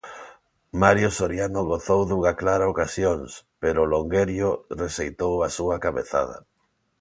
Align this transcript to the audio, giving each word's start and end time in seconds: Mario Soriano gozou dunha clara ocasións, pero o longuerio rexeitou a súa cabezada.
Mario 0.83 1.09
Soriano 1.17 1.61
gozou 1.71 2.01
dunha 2.09 2.33
clara 2.41 2.69
ocasións, 2.73 3.29
pero 3.61 3.77
o 3.81 3.89
longuerio 3.93 4.49
rexeitou 4.81 5.33
a 5.47 5.49
súa 5.57 5.75
cabezada. 5.85 6.37